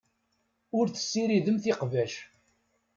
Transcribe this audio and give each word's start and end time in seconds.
Ur 0.77 0.85
tessiridemt 0.89 1.65
iqbac. 1.71 2.13